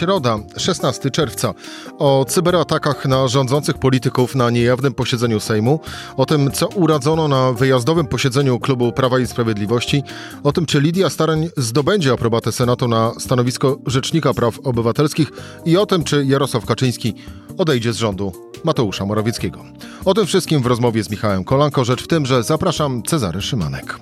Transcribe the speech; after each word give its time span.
Środa, 0.00 0.38
16 0.56 1.10
czerwca. 1.10 1.54
O 1.98 2.24
cyberatakach 2.28 3.06
na 3.06 3.28
rządzących 3.28 3.78
polityków 3.78 4.34
na 4.34 4.50
niejawnym 4.50 4.94
posiedzeniu 4.94 5.40
Sejmu, 5.40 5.80
o 6.16 6.26
tym, 6.26 6.50
co 6.50 6.68
uradzono 6.68 7.28
na 7.28 7.52
wyjazdowym 7.52 8.06
posiedzeniu 8.06 8.58
klubu 8.58 8.92
Prawa 8.92 9.18
i 9.18 9.26
Sprawiedliwości, 9.26 10.02
o 10.42 10.52
tym, 10.52 10.66
czy 10.66 10.80
Lidia 10.80 11.10
Starań 11.10 11.48
zdobędzie 11.56 12.12
aprobatę 12.12 12.52
Senatu 12.52 12.88
na 12.88 13.12
stanowisko 13.18 13.78
Rzecznika 13.86 14.34
Praw 14.34 14.58
Obywatelskich 14.58 15.32
i 15.64 15.76
o 15.76 15.86
tym, 15.86 16.04
czy 16.04 16.24
Jarosław 16.24 16.66
Kaczyński 16.66 17.14
odejdzie 17.58 17.92
z 17.92 17.96
rządu 17.96 18.32
Mateusza 18.64 19.06
Morawieckiego. 19.06 19.64
O 20.04 20.14
tym 20.14 20.26
wszystkim 20.26 20.62
w 20.62 20.66
rozmowie 20.66 21.04
z 21.04 21.10
Michałem 21.10 21.44
Kolanko. 21.44 21.84
Rzecz 21.84 22.02
w 22.02 22.06
tym, 22.06 22.26
że 22.26 22.42
zapraszam 22.42 23.02
Cezary 23.02 23.42
Szymanek. 23.42 23.98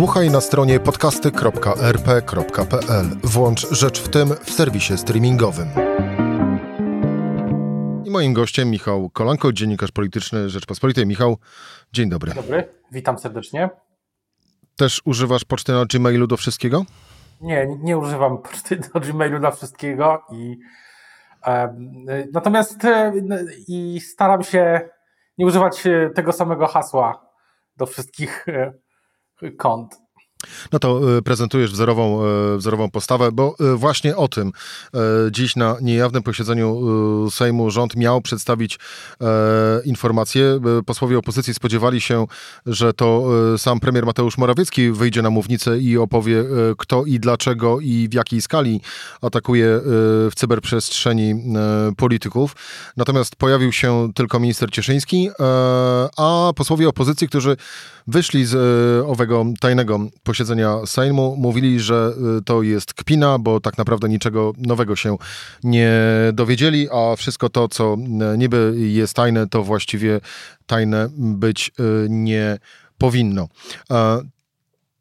Słuchaj 0.00 0.30
na 0.30 0.40
stronie 0.40 0.80
podcasty.rp.pl. 0.80 3.06
Włącz 3.24 3.70
Rzecz 3.70 4.00
w 4.00 4.08
tym 4.08 4.28
w 4.28 4.50
serwisie 4.50 4.98
streamingowym. 4.98 5.68
I 8.04 8.10
moim 8.10 8.32
gościem 8.32 8.70
Michał 8.70 9.10
Kolanko, 9.10 9.52
dziennikarz 9.52 9.92
polityczny 9.92 10.48
Rzeczpospolitej. 10.48 11.06
Michał, 11.06 11.36
dzień 11.92 12.10
dobry. 12.10 12.32
Dzień 12.32 12.42
dobry, 12.42 12.68
witam 12.92 13.18
serdecznie. 13.18 13.70
Też 14.76 15.02
używasz 15.04 15.44
poczty 15.44 15.72
na 15.72 15.84
Gmailu 15.84 16.26
do 16.26 16.36
wszystkiego? 16.36 16.84
Nie, 17.40 17.66
nie 17.82 17.98
używam 17.98 18.38
poczty 18.38 18.80
do 18.94 19.00
Gmailu 19.00 19.38
dla 19.38 19.50
wszystkiego 19.50 20.22
i 20.32 20.58
e, 21.46 21.74
natomiast 22.32 22.84
e, 22.84 23.12
i 23.68 24.00
staram 24.00 24.42
się 24.42 24.80
nie 25.38 25.46
używać 25.46 25.82
tego 26.14 26.32
samego 26.32 26.66
hasła 26.66 27.26
do 27.76 27.86
wszystkich 27.86 28.46
e, 29.42 29.50
kont. 29.50 30.00
No 30.72 30.78
to 30.78 31.18
y, 31.18 31.22
prezentujesz 31.22 31.72
wzorową, 31.72 32.24
y, 32.54 32.58
wzorową 32.58 32.90
postawę, 32.90 33.32
bo 33.32 33.54
y, 33.60 33.76
właśnie 33.76 34.16
o 34.16 34.28
tym 34.28 34.52
dziś 35.30 35.56
na 35.56 35.76
niejawnym 35.82 36.22
posiedzeniu 36.22 36.80
Sejmu 37.30 37.70
rząd 37.70 37.96
miał 37.96 38.20
przedstawić 38.20 38.78
informacje. 39.84 40.60
Posłowie 40.86 41.18
opozycji 41.18 41.54
spodziewali 41.54 42.00
się, 42.00 42.26
że 42.66 42.92
to 42.92 43.24
sam 43.58 43.80
premier 43.80 44.06
Mateusz 44.06 44.38
Morawiecki 44.38 44.90
wyjdzie 44.90 45.22
na 45.22 45.30
mównicę 45.30 45.78
i 45.78 45.98
opowie, 45.98 46.44
kto 46.78 47.04
i 47.04 47.20
dlaczego 47.20 47.80
i 47.80 48.08
w 48.10 48.14
jakiej 48.14 48.42
skali 48.42 48.80
atakuje 49.22 49.80
w 49.84 50.32
cyberprzestrzeni 50.36 51.54
polityków. 51.96 52.56
Natomiast 52.96 53.36
pojawił 53.36 53.72
się 53.72 54.08
tylko 54.14 54.40
minister 54.40 54.70
Cieszyński, 54.70 55.30
a 56.16 56.52
posłowie 56.56 56.88
opozycji, 56.88 57.28
którzy 57.28 57.56
wyszli 58.10 58.46
z 58.46 58.56
owego 59.06 59.44
tajnego 59.60 59.98
posiedzenia 60.22 60.86
Sejmu 60.86 61.36
mówili, 61.36 61.80
że 61.80 62.12
y, 62.38 62.44
to 62.44 62.62
jest 62.62 62.94
kpina, 62.94 63.38
bo 63.38 63.60
tak 63.60 63.78
naprawdę 63.78 64.08
niczego 64.08 64.52
nowego 64.58 64.96
się 64.96 65.16
nie 65.64 65.92
dowiedzieli, 66.32 66.88
a 66.92 67.16
wszystko 67.16 67.48
to, 67.48 67.68
co 67.68 67.96
y, 68.34 68.38
niby 68.38 68.74
jest 68.76 69.14
tajne, 69.14 69.46
to 69.48 69.62
właściwie 69.62 70.20
tajne 70.66 71.08
być 71.18 71.72
nie 72.08 72.58
powinno. 72.98 73.48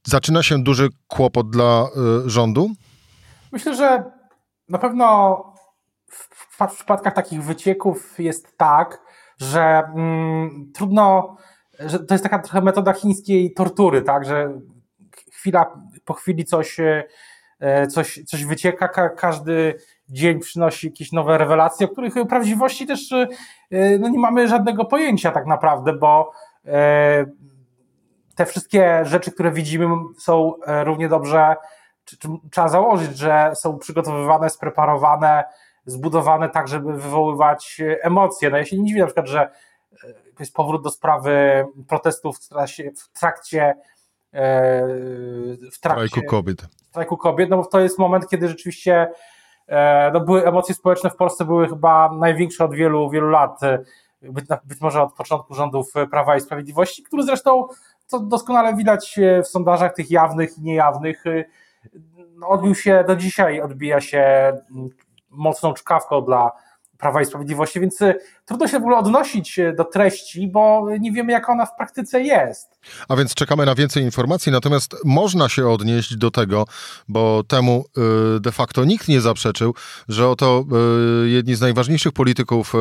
Zaczyna 0.03 0.44
się 0.44 0.63
duży 0.63 0.89
kłopot 1.07 1.49
dla 1.49 1.88
rządu? 2.25 2.71
Myślę, 3.51 3.75
że 3.75 4.03
na 4.69 4.77
pewno 4.77 5.44
w 6.67 6.75
przypadkach 6.75 7.13
takich 7.13 7.44
wycieków 7.44 8.19
jest 8.19 8.57
tak, 8.57 9.01
że 9.38 9.83
mm, 9.95 10.71
trudno, 10.75 11.38
że 11.80 11.99
to 11.99 12.13
jest 12.13 12.23
taka 12.23 12.39
trochę 12.39 12.61
metoda 12.61 12.94
chińskiej 12.94 13.53
tortury, 13.53 14.02
tak, 14.02 14.25
że 14.25 14.53
chwila 15.31 15.66
po 16.05 16.13
chwili 16.13 16.45
coś, 16.45 16.79
e, 16.79 17.03
e, 17.59 17.88
coś, 17.88 18.19
coś 18.28 18.45
wycieka, 18.45 19.09
każdy 19.09 19.75
dzień 20.09 20.40
przynosi 20.40 20.88
jakieś 20.88 21.12
nowe 21.12 21.38
rewelacje, 21.38 21.88
o 21.88 21.90
których 21.90 22.13
prawdziwości 22.29 22.88
też 22.88 23.12
e, 23.12 23.28
no 24.00 24.09
nie 24.09 24.19
mamy 24.19 24.47
żadnego 24.47 24.85
pojęcia 24.85 25.31
tak 25.31 25.45
naprawdę, 25.45 25.94
bo 25.94 26.31
te 28.35 28.46
wszystkie 28.46 29.06
rzeczy, 29.06 29.31
które 29.31 29.51
widzimy 29.51 29.85
są 30.17 30.53
równie 30.84 31.09
dobrze, 31.09 31.56
czy, 32.06 32.17
czy, 32.17 32.28
trzeba 32.51 32.67
założyć, 32.67 33.17
że 33.17 33.51
są 33.56 33.78
przygotowywane, 33.78 34.50
spreparowane, 34.50 35.44
zbudowane 35.85 36.50
tak, 36.50 36.67
żeby 36.67 36.94
wywoływać 36.94 37.81
emocje. 38.01 38.50
No 38.50 38.57
ja 38.57 38.66
się 38.66 38.78
nie 38.78 38.85
dziwię 38.85 39.00
na 39.00 39.06
przykład, 39.06 39.28
że 39.28 39.50
jest 40.39 40.53
powrót 40.53 40.83
do 40.83 40.89
sprawy 40.89 41.66
protestów 41.88 42.38
w 43.13 43.19
trakcie 43.19 43.75
E, 44.33 44.88
w 45.72 45.79
trakcie 45.79 46.07
strajku 46.07 46.22
kobiet. 46.29 46.67
Strajku 46.89 47.17
kobiet, 47.17 47.50
no 47.50 47.57
bo 47.57 47.66
to 47.66 47.79
jest 47.79 48.00
moment, 48.00 48.27
kiedy 48.27 48.47
rzeczywiście 48.47 49.11
e, 49.67 50.11
no 50.13 50.19
były 50.19 50.47
emocje 50.47 50.75
społeczne 50.75 51.09
w 51.09 51.16
Polsce 51.16 51.45
były 51.45 51.67
chyba 51.67 52.13
największe 52.13 52.66
od 52.66 52.73
wielu, 52.73 53.09
wielu 53.09 53.29
lat, 53.29 53.63
e, 53.63 53.79
być, 54.22 54.45
być 54.63 54.81
może 54.81 55.01
od 55.01 55.13
początku 55.13 55.53
rządów 55.53 55.94
Prawa 56.11 56.38
i 56.38 56.41
Sprawiedliwości, 56.41 57.03
który 57.03 57.23
zresztą, 57.23 57.67
co 58.05 58.19
doskonale 58.19 58.75
widać 58.75 59.19
w 59.44 59.47
sondażach 59.47 59.94
tych 59.94 60.11
jawnych 60.11 60.57
i 60.57 60.61
niejawnych, 60.61 61.23
no 62.35 62.47
odbił 62.47 62.75
się 62.75 63.03
do 63.07 63.16
dzisiaj, 63.16 63.61
odbija 63.61 64.01
się 64.01 64.53
mocną 65.29 65.73
czkawką 65.73 66.22
dla 66.22 66.51
Prawa 66.99 67.21
i 67.21 67.25
Sprawiedliwości, 67.25 67.79
więc 67.79 68.01
y, 68.01 68.15
trudno 68.45 68.67
się 68.67 68.79
w 68.79 68.81
ogóle 68.81 68.97
odnosić 68.97 69.59
y, 69.59 69.73
do 69.77 69.83
treści, 69.83 70.47
bo 70.47 70.87
nie 70.99 71.11
wiemy, 71.11 71.31
jak 71.31 71.49
ona 71.49 71.65
w 71.65 71.75
praktyce 71.75 72.21
jest. 72.21 72.79
A 73.07 73.15
więc 73.15 73.33
czekamy 73.33 73.65
na 73.65 73.75
więcej 73.75 74.03
informacji, 74.03 74.51
natomiast 74.51 74.95
można 75.05 75.49
się 75.49 75.67
odnieść 75.67 76.15
do 76.15 76.31
tego, 76.31 76.65
bo 77.07 77.43
temu 77.47 77.85
y, 78.37 78.39
de 78.39 78.51
facto 78.51 78.85
nikt 78.85 79.07
nie 79.07 79.21
zaprzeczył, 79.21 79.75
że 80.07 80.27
oto 80.27 80.65
jedni 81.25 81.55
z 81.55 81.61
najważniejszych 81.61 82.11
polityków 82.11 82.73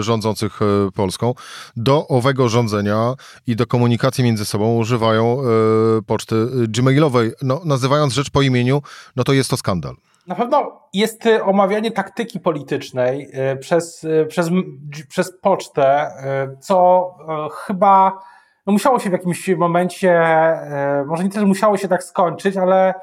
rządzących 0.00 0.60
Polską 0.94 1.34
do 1.76 2.08
owego 2.08 2.48
rządzenia 2.48 3.14
i 3.46 3.56
do 3.56 3.66
komunikacji 3.66 4.24
między 4.24 4.44
sobą 4.44 4.76
używają 4.76 5.38
poczty 6.06 6.46
gmailowej. 6.68 7.32
No, 7.42 7.60
nazywając 7.64 8.12
rzecz 8.12 8.30
po 8.30 8.42
imieniu, 8.42 8.82
no 9.16 9.24
to 9.24 9.32
jest 9.32 9.50
to 9.50 9.56
skandal. 9.56 9.96
Na 10.28 10.34
pewno 10.34 10.80
jest 10.92 11.26
y, 11.26 11.44
omawianie 11.44 11.90
taktyki 11.90 12.40
politycznej 12.40 13.30
y, 13.52 13.56
przez, 13.56 14.04
y, 14.04 14.26
przez, 14.28 14.48
przez 15.08 15.40
pocztę, 15.40 16.10
co 16.60 17.10
chyba 17.52 18.18
no 18.66 18.72
musiało 18.72 18.98
się 18.98 19.10
w 19.10 19.12
jakimś 19.12 19.48
momencie, 19.48 20.22
może 21.06 21.24
nie 21.24 21.30
tyle 21.30 21.46
musiało 21.46 21.76
się 21.76 21.88
tak 21.88 22.04
skończyć, 22.04 22.56
ale 22.56 22.94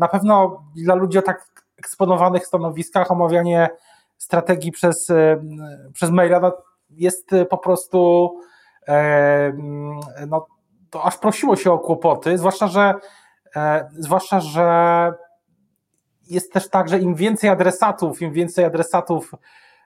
na 0.00 0.08
pewno 0.08 0.64
dla 0.76 0.94
ludzi 0.94 1.18
o 1.18 1.22
tak 1.22 1.64
eksponowanych 1.78 2.46
stanowiskach 2.46 3.10
omawianie 3.10 3.68
strategii 4.16 4.72
przez, 4.72 5.12
przez 5.92 6.10
maila 6.10 6.40
no 6.40 6.52
jest 6.90 7.30
po 7.50 7.58
prostu 7.58 8.30
no, 10.28 10.46
to 10.90 11.04
aż 11.04 11.18
prosiło 11.18 11.56
się 11.56 11.72
o 11.72 11.78
kłopoty, 11.78 12.38
zwłaszcza, 12.38 12.68
że 12.68 12.94
zwłaszcza, 13.98 14.40
że 14.40 15.12
jest 16.26 16.52
też 16.52 16.70
tak, 16.70 16.88
że 16.88 16.98
im 16.98 17.14
więcej 17.14 17.50
adresatów, 17.50 18.22
im 18.22 18.32
więcej 18.32 18.64
adresatów 18.64 19.32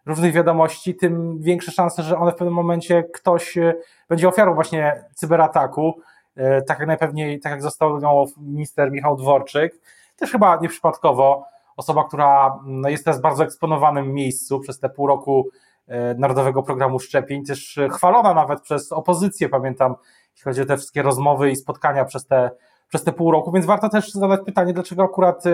różnych 0.06 0.32
wiadomości, 0.32 0.94
tym 0.94 1.38
większe 1.38 1.72
szanse, 1.72 2.02
że 2.02 2.18
one 2.18 2.32
w 2.32 2.34
pewnym 2.34 2.54
momencie 2.54 3.02
ktoś 3.02 3.58
e, 3.58 3.74
będzie 4.08 4.28
ofiarą 4.28 4.54
właśnie 4.54 5.04
cyberataku, 5.14 6.00
e, 6.36 6.62
tak 6.62 6.78
jak 6.78 6.88
najpewniej, 6.88 7.40
tak 7.40 7.52
jak 7.52 7.62
został 7.62 8.00
no, 8.00 8.24
minister 8.36 8.92
Michał 8.92 9.16
Dworczyk, 9.16 9.80
też 10.16 10.32
chyba 10.32 10.58
nieprzypadkowo 10.62 11.44
osoba, 11.76 12.04
która 12.04 12.58
no, 12.64 12.88
jest 12.88 13.04
teraz 13.04 13.18
w 13.18 13.22
bardzo 13.22 13.44
eksponowanym 13.44 14.12
miejscu 14.14 14.60
przez 14.60 14.78
te 14.78 14.88
pół 14.88 15.06
roku 15.06 15.48
e, 15.88 16.14
Narodowego 16.14 16.62
Programu 16.62 16.98
Szczepień, 16.98 17.44
też 17.44 17.80
chwalona 17.90 18.34
nawet 18.34 18.60
przez 18.60 18.92
opozycję, 18.92 19.48
pamiętam, 19.48 19.94
jeśli 20.32 20.44
chodzi 20.44 20.62
o 20.62 20.66
te 20.66 20.76
wszystkie 20.76 21.02
rozmowy 21.02 21.50
i 21.50 21.56
spotkania 21.56 22.04
przez 22.04 22.26
te, 22.26 22.50
przez 22.88 23.04
te 23.04 23.12
pół 23.12 23.30
roku, 23.30 23.52
więc 23.52 23.66
warto 23.66 23.88
też 23.88 24.12
zadać 24.12 24.40
pytanie, 24.46 24.72
dlaczego 24.72 25.02
akurat 25.02 25.44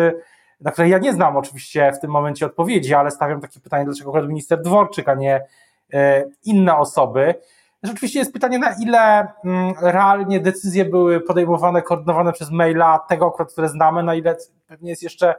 na 0.60 0.70
które 0.70 0.88
ja 0.88 0.98
nie 0.98 1.12
znam 1.12 1.36
oczywiście 1.36 1.92
w 1.92 2.00
tym 2.00 2.10
momencie 2.10 2.46
odpowiedzi, 2.46 2.94
ale 2.94 3.10
stawiam 3.10 3.40
takie 3.40 3.60
pytanie, 3.60 3.84
dlaczego 3.84 4.10
akurat 4.10 4.28
minister 4.28 4.62
Dworczyk, 4.62 5.08
a 5.08 5.14
nie 5.14 5.46
e, 5.92 6.24
inne 6.44 6.76
osoby. 6.76 7.34
Rzeczywiście 7.82 8.18
jest 8.18 8.32
pytanie, 8.32 8.58
na 8.58 8.74
ile 8.80 9.26
mm, 9.44 9.74
realnie 9.82 10.40
decyzje 10.40 10.84
były 10.84 11.20
podejmowane, 11.20 11.82
koordynowane 11.82 12.32
przez 12.32 12.50
maila, 12.50 12.98
tego 13.08 13.26
akurat, 13.26 13.52
które 13.52 13.68
znamy, 13.68 14.02
na 14.02 14.14
ile 14.14 14.36
pewnie 14.66 14.90
jest 14.90 15.02
jeszcze, 15.02 15.34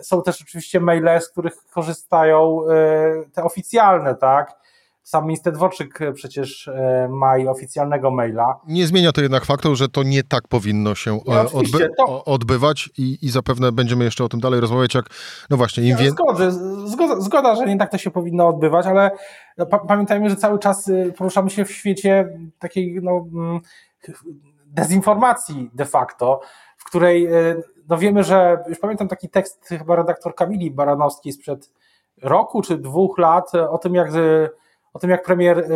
są 0.00 0.22
też 0.22 0.42
oczywiście 0.42 0.80
maile, 0.80 1.20
z 1.20 1.28
których 1.28 1.54
korzystają 1.70 2.60
e, 2.70 3.30
te 3.32 3.44
oficjalne, 3.44 4.14
tak? 4.14 4.59
Sam 5.02 5.24
minister 5.24 5.52
Dworczyk 5.52 6.02
e, 6.02 6.12
przecież 6.12 6.68
e, 6.68 7.08
ma 7.10 7.38
i 7.38 7.48
oficjalnego 7.48 8.10
maila. 8.10 8.60
Nie 8.66 8.86
zmienia 8.86 9.12
to 9.12 9.20
jednak 9.20 9.44
faktu, 9.44 9.76
że 9.76 9.88
to 9.88 10.02
nie 10.02 10.22
tak 10.22 10.48
powinno 10.48 10.94
się 10.94 11.20
no, 11.26 11.40
odby 11.52 11.90
to... 11.96 12.24
odbywać 12.24 12.90
i, 12.98 13.18
i 13.22 13.30
zapewne 13.30 13.72
będziemy 13.72 14.04
jeszcze 14.04 14.24
o 14.24 14.28
tym 14.28 14.40
dalej 14.40 14.60
rozmawiać, 14.60 14.94
jak 14.94 15.04
no 15.50 15.56
właśnie 15.56 15.82
im 15.82 15.96
więcej... 15.96 16.10
Zgoda, 16.10 16.50
zgoda, 16.86 17.20
zgoda, 17.20 17.56
że 17.56 17.66
nie 17.66 17.78
tak 17.78 17.90
to 17.90 17.98
się 17.98 18.10
powinno 18.10 18.48
odbywać, 18.48 18.86
ale 18.86 19.10
no, 19.58 19.66
pamiętajmy, 19.66 20.30
że 20.30 20.36
cały 20.36 20.58
czas 20.58 20.88
y, 20.88 21.12
poruszamy 21.18 21.50
się 21.50 21.64
w 21.64 21.72
świecie 21.72 22.38
takiej 22.58 22.98
no, 23.02 23.26
mm, 23.34 23.60
dezinformacji 24.66 25.70
de 25.74 25.84
facto, 25.84 26.40
w 26.76 26.84
której 26.84 27.34
y, 27.34 27.62
no 27.88 27.98
wiemy, 27.98 28.24
że 28.24 28.58
już 28.68 28.78
pamiętam 28.78 29.08
taki 29.08 29.28
tekst 29.28 29.66
chyba 29.68 29.96
redaktor 29.96 30.34
Kamili 30.34 30.70
Baranowskiej 30.70 31.32
sprzed 31.32 31.70
roku 32.22 32.62
czy 32.62 32.78
dwóch 32.78 33.18
lat 33.18 33.52
o 33.54 33.78
tym, 33.78 33.94
jak, 33.94 34.12
o 34.92 34.98
tym, 34.98 35.10
jak 35.10 35.24
premier 35.24 35.68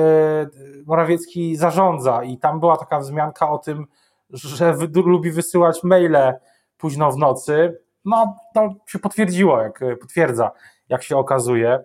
Morawiecki 0.87 1.57
zarządza 1.57 2.25
i 2.25 2.39
tam 2.39 2.61
była 2.61 2.77
taka 2.77 2.99
wzmianka 2.99 3.51
o 3.51 3.59
tym, 3.59 3.87
że 4.31 4.77
lubi 4.95 5.31
wysyłać 5.31 5.83
maile 5.83 6.35
późno 6.79 7.13
w 7.13 7.19
nocy. 7.19 7.81
No, 8.05 8.37
to 8.55 8.75
się 8.87 8.99
potwierdziło, 8.99 9.61
jak 9.61 9.81
potwierdza, 10.01 10.51
jak 10.89 11.03
się 11.03 11.17
okazuje. 11.17 11.85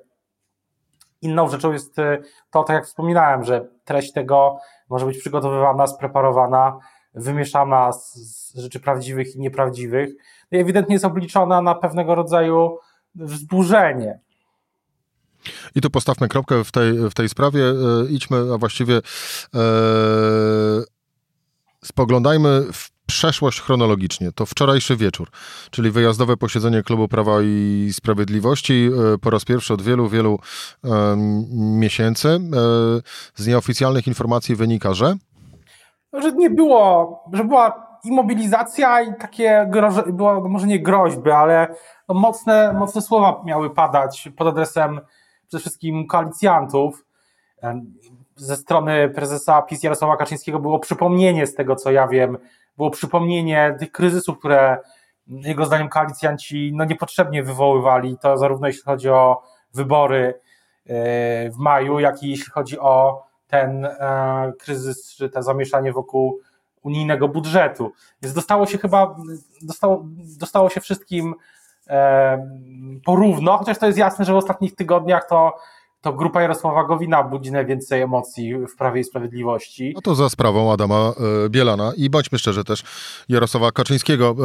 Inną 1.22 1.50
rzeczą 1.50 1.72
jest 1.72 2.00
e, 2.00 2.18
to, 2.52 2.64
tak 2.64 2.74
jak 2.74 2.86
wspominałem, 2.86 3.44
że 3.44 3.68
treść 3.86 4.14
tego 4.14 4.58
może 4.90 5.06
być 5.06 5.18
przygotowywana, 5.18 5.88
spreparowana, 5.88 6.80
wymieszana 7.14 7.92
z 7.92 8.54
rzeczy 8.56 8.80
prawdziwych 8.80 9.36
i 9.36 9.40
nieprawdziwych. 9.40 10.10
No 10.52 10.58
i 10.58 10.62
ewidentnie 10.62 10.96
jest 10.96 11.06
obliczona 11.06 11.62
na 11.62 11.76
pewnego 11.76 12.16
rodzaju 12.16 12.78
wzburzenie. 13.16 14.20
I 15.76 15.82
tu 15.82 15.90
postawmy 15.90 16.28
kropkę 16.28 16.64
w 16.64 16.72
tej, 16.72 17.10
w 17.10 17.14
tej 17.14 17.30
sprawie. 17.30 17.64
E, 17.64 17.76
idźmy, 18.10 18.38
a 18.54 18.58
właściwie 18.58 18.98
e, 18.98 19.02
spoglądajmy 21.84 22.66
w 22.74 22.90
przeszłość 23.06 23.62
chronologicznie. 23.62 24.32
To 24.32 24.46
wczorajszy 24.46 24.98
wieczór, 24.98 25.30
czyli 25.72 25.92
wyjazdowe 25.92 26.38
posiedzenie 26.38 26.84
Klubu 26.84 27.08
Prawa 27.08 27.38
i 27.44 27.90
Sprawiedliwości 27.94 28.90
e, 29.14 29.18
po 29.18 29.30
raz 29.30 29.46
pierwszy 29.46 29.74
od 29.74 29.82
wielu, 29.82 30.10
wielu 30.10 30.40
miesięcy. 31.54 32.28
E, 32.30 32.40
z 33.36 33.48
nieoficjalnych 33.48 34.08
informacji 34.08 34.56
wynika, 34.56 34.94
że 34.94 35.16
że 36.14 36.32
nie 36.32 36.50
było, 36.50 37.20
że 37.34 37.44
była 37.44 37.90
imobilizacja 38.04 39.02
i 39.02 39.16
takie 39.16 39.66
groźby, 39.70 40.14
było 40.14 40.50
może 40.50 40.68
nie 40.68 40.80
groźby, 40.80 41.32
ale 41.32 41.76
mocne, 42.10 42.74
mocne 42.74 43.02
słowa 43.02 43.42
miały 43.46 43.70
padać 43.70 44.30
pod 44.38 44.48
adresem 44.48 45.00
przede 45.50 45.62
wszystkim 45.62 46.08
koalicjantów 46.08 47.06
ze 48.36 48.56
strony 48.56 49.10
prezesa 49.10 49.62
PiS 49.62 49.84
Jarosława 49.84 50.18
Kaczyńskiego 50.18 50.60
było 50.60 50.80
przypomnienie 50.80 51.48
z 51.48 51.56
tego, 51.56 51.76
co 51.76 51.92
ja 51.92 52.08
wiem, 52.08 52.38
było 52.78 52.90
przypomnienie 52.90 53.76
tych 53.80 53.92
kryzysów, 53.92 54.40
które 54.40 54.78
jego 55.28 55.66
zdaniem 55.66 55.90
koalicjanci 55.90 56.72
no, 56.76 56.86
niepotrzebnie 56.86 57.44
wywoływali, 57.44 58.18
to 58.18 58.38
zarówno 58.38 58.68
jeśli 58.68 58.84
chodzi 58.84 59.10
o 59.10 59.42
wybory 59.74 60.34
e, 60.86 61.50
w 61.50 61.58
maju, 61.58 62.00
jak 62.00 62.24
i 62.24 62.30
jeśli 62.30 62.52
chodzi 62.52 62.80
o 62.80 63.24
ten 63.48 63.86
e, 63.86 64.54
kryzys, 64.60 65.16
czy 65.16 65.30
to 65.30 65.44
zamieszanie 65.44 65.94
wokół 65.94 66.40
unijnego 66.84 67.28
budżetu. 67.28 67.92
Więc 68.22 68.36
dostało 68.36 68.66
się 68.66 68.78
chyba, 68.78 69.16
dostało, 69.62 70.06
dostało 70.40 70.70
się 70.70 70.82
wszystkim 70.82 71.36
porówno, 73.06 73.58
chociaż 73.58 73.78
to 73.78 73.86
jest 73.86 73.98
jasne, 73.98 74.26
że 74.26 74.34
w 74.34 74.38
ostatnich 74.38 74.76
tygodniach 74.76 75.28
to 75.30 75.54
to 76.02 76.14
grupa 76.14 76.42
Jarosława 76.42 76.84
Gowina 76.84 77.24
budzi 77.24 77.52
najwięcej 77.52 78.02
emocji 78.02 78.54
w 78.68 78.76
Prawie 78.76 79.02
i 79.02 79.04
Sprawiedliwości. 79.04 79.92
No 79.96 80.02
to 80.02 80.16
za 80.16 80.30
sprawą 80.30 80.72
Adama 80.72 81.14
e, 81.46 81.50
Bielana 81.50 81.92
i 81.98 82.10
bądźmy 82.10 82.40
szczerzy 82.40 82.64
też 82.64 82.84
Jarosława 83.30 83.72
Kaczyńskiego. 83.72 84.36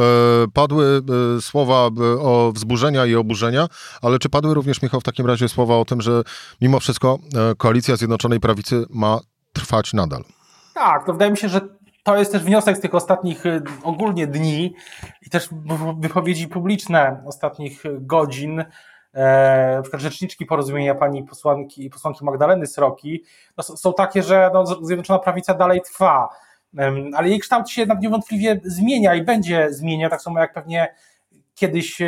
E, 0.43 0.47
padły 0.53 1.01
e, 1.37 1.41
słowa 1.41 1.89
o 2.19 2.51
wzburzenia 2.55 3.05
i 3.05 3.15
oburzenia, 3.15 3.67
ale 4.01 4.19
czy 4.19 4.29
padły 4.29 4.53
również, 4.53 4.81
Michał, 4.81 4.99
w 4.99 5.03
takim 5.03 5.25
razie 5.25 5.49
słowa 5.49 5.77
o 5.77 5.85
tym, 5.85 6.01
że 6.01 6.21
mimo 6.61 6.79
wszystko 6.79 7.17
koalicja 7.57 7.95
Zjednoczonej 7.95 8.39
Prawicy 8.39 8.85
ma 8.89 9.19
trwać 9.53 9.93
nadal? 9.93 10.23
Tak, 10.73 11.05
to 11.05 11.13
wydaje 11.13 11.31
mi 11.31 11.37
się, 11.37 11.49
że 11.49 11.61
to 12.05 12.17
jest 12.17 12.31
też 12.31 12.43
wniosek 12.43 12.77
z 12.77 12.79
tych 12.79 12.95
ostatnich 12.95 13.43
ogólnie 13.83 14.27
dni 14.27 14.75
i 15.21 15.29
też 15.29 15.49
wypowiedzi 15.99 16.47
publiczne 16.47 17.23
ostatnich 17.25 17.83
godzin, 17.99 18.65
e, 19.13 19.73
na 19.75 19.81
przykład 19.81 20.01
rzeczniczki 20.01 20.45
porozumienia 20.45 20.95
pani 20.95 21.23
posłanki, 21.23 21.89
posłanki 21.89 22.25
Magdaleny 22.25 22.67
Sroki, 22.67 23.23
no, 23.57 23.63
są 23.63 23.93
takie, 23.93 24.23
że 24.23 24.51
no, 24.53 24.65
Zjednoczona 24.65 25.19
Prawica 25.19 25.53
dalej 25.53 25.81
trwa, 25.81 26.29
ale 27.15 27.29
jej 27.29 27.39
kształt 27.39 27.69
się 27.69 27.85
niewątpliwie 27.99 28.61
zmienia 28.63 29.15
i 29.15 29.23
będzie 29.23 29.67
zmieniał, 29.73 30.09
tak 30.09 30.21
samo 30.21 30.39
jak 30.39 30.53
pewnie 30.53 30.95
kiedyś 31.55 32.01
e, 32.01 32.05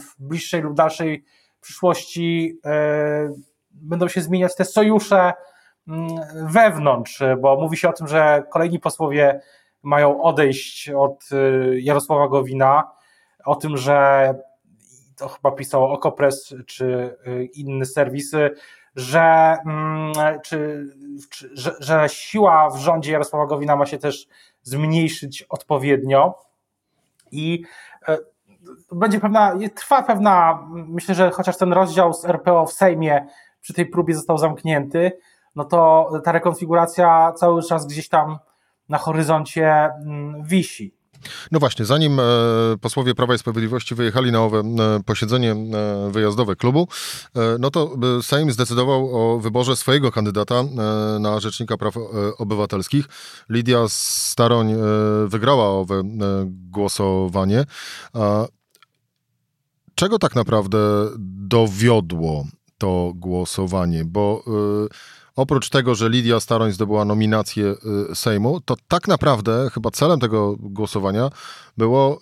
w 0.00 0.22
bliższej 0.22 0.62
lub 0.62 0.74
dalszej 0.74 1.24
przyszłości 1.60 2.58
e, 2.64 3.32
będą 3.70 4.08
się 4.08 4.20
zmieniać 4.20 4.56
te 4.56 4.64
sojusze 4.64 5.32
wewnątrz, 6.34 7.22
bo 7.40 7.56
mówi 7.56 7.76
się 7.76 7.88
o 7.88 7.92
tym, 7.92 8.08
że 8.08 8.42
kolejni 8.50 8.78
posłowie 8.78 9.40
mają 9.82 10.22
odejść 10.22 10.90
od 10.90 11.24
e, 11.32 11.36
Jarosława 11.80 12.28
Gowina, 12.28 12.90
o 13.44 13.54
tym, 13.54 13.76
że 13.76 14.34
to 15.16 15.28
chyba 15.28 15.50
pisał 15.50 15.84
Okopres 15.84 16.54
czy 16.66 17.16
y, 17.26 17.44
inne 17.44 17.84
serwisy, 17.84 18.50
że, 18.96 19.56
mm, 19.66 20.12
czy, 20.42 20.86
czy, 21.30 21.50
że, 21.52 21.74
że 21.80 22.08
siła 22.08 22.70
w 22.70 22.76
rządzie 22.76 23.12
Jarosława 23.12 23.46
Gowina 23.46 23.76
ma 23.76 23.86
się 23.86 23.98
też 23.98 24.28
zmniejszyć 24.62 25.42
odpowiednio. 25.42 26.34
I 27.32 27.62
e, 28.08 28.18
będzie 28.92 29.20
pewna, 29.20 29.58
trwa 29.74 30.02
pewna, 30.02 30.66
myślę, 30.70 31.14
że 31.14 31.30
chociaż 31.30 31.56
ten 31.56 31.72
rozdział 31.72 32.12
z 32.12 32.24
RPO 32.24 32.66
w 32.66 32.72
Sejmie 32.72 33.26
przy 33.60 33.74
tej 33.74 33.86
próbie 33.86 34.14
został 34.14 34.38
zamknięty, 34.38 35.12
no 35.56 35.64
to 35.64 36.10
ta 36.24 36.32
rekonfiguracja 36.32 37.32
cały 37.32 37.62
czas 37.62 37.86
gdzieś 37.86 38.08
tam 38.08 38.38
na 38.88 38.98
horyzoncie 38.98 39.68
mm, 39.68 40.44
wisi. 40.44 40.96
No 41.52 41.58
właśnie, 41.58 41.84
zanim 41.84 42.20
e, 42.20 42.22
posłowie 42.80 43.14
Prawa 43.14 43.34
i 43.34 43.38
Sprawiedliwości 43.38 43.94
wyjechali 43.94 44.32
na 44.32 44.42
owe 44.42 44.58
e, 44.58 45.02
posiedzenie 45.06 45.52
e, 45.52 46.10
wyjazdowe 46.10 46.56
klubu, 46.56 46.88
no 47.58 47.70
to 47.70 47.90
Sejm 48.22 48.50
zdecydował 48.50 49.10
o 49.16 49.38
wyborze 49.40 49.76
swojego 49.76 50.12
kandydata 50.12 50.64
na 51.20 51.40
Rzecznika 51.40 51.76
Praw 51.76 51.94
Obywatelskich. 52.38 53.06
Lidia 53.48 53.84
Staroń 53.88 54.74
wygrała 55.26 55.68
owe 55.68 56.02
głosowanie. 56.44 57.64
Czego 59.94 60.18
tak 60.18 60.34
naprawdę 60.34 60.78
dowiodło 61.48 62.44
to 62.78 63.12
głosowanie? 63.14 64.04
Bo 64.04 64.44
oprócz 65.36 65.70
tego, 65.70 65.94
że 65.94 66.08
Lidia 66.08 66.40
Staroń 66.40 66.72
zdobyła 66.72 67.04
nominację 67.04 67.74
y, 68.10 68.14
Sejmu, 68.14 68.60
to 68.60 68.74
tak 68.88 69.08
naprawdę 69.08 69.70
chyba 69.70 69.90
celem 69.90 70.20
tego 70.20 70.56
głosowania 70.58 71.30
było 71.76 72.18